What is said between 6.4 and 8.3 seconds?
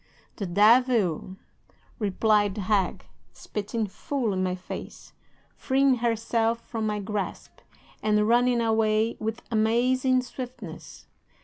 from my grasp, and